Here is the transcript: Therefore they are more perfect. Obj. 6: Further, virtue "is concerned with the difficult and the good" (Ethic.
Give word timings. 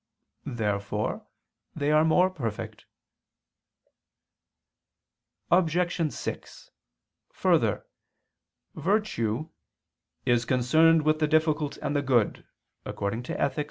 Therefore 0.47 1.27
they 1.75 1.91
are 1.91 2.03
more 2.03 2.31
perfect. 2.31 2.87
Obj. 5.51 6.11
6: 6.11 6.71
Further, 7.31 7.85
virtue 8.73 9.49
"is 10.25 10.45
concerned 10.45 11.03
with 11.03 11.19
the 11.19 11.27
difficult 11.27 11.77
and 11.83 11.95
the 11.95 12.01
good" 12.01 12.47
(Ethic. 12.83 13.59